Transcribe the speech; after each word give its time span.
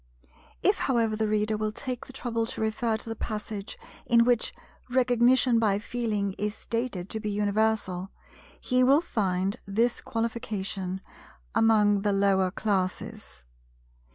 If 0.63 0.77
however 0.79 1.15
the 1.15 1.27
Reader 1.27 1.57
will 1.57 1.71
take 1.71 2.07
the 2.07 2.11
trouble 2.13 2.47
to 2.47 2.59
refer 2.59 2.97
to 2.97 3.07
the 3.07 3.15
passage 3.15 3.77
in 4.07 4.25
which 4.25 4.51
Recognition 4.89 5.59
by 5.59 5.77
Feeling 5.77 6.33
is 6.39 6.55
stated 6.55 7.07
to 7.11 7.19
be 7.19 7.29
universal, 7.29 8.09
he 8.59 8.83
will 8.83 9.01
find 9.01 9.57
this 9.67 10.01
qualification—"among 10.01 12.01
the 12.01 12.13
lower 12.13 12.49
classes." 12.49 13.43